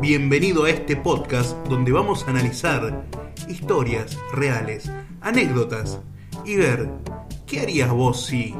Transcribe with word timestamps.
Bienvenido 0.00 0.64
a 0.64 0.70
este 0.70 0.94
podcast 0.94 1.56
donde 1.66 1.90
vamos 1.90 2.24
a 2.24 2.30
analizar 2.30 3.04
historias 3.48 4.16
reales, 4.32 4.90
anécdotas 5.20 6.00
y 6.44 6.54
ver 6.54 6.88
qué 7.46 7.60
harías 7.60 7.90
vos 7.90 8.26
si... 8.26 8.54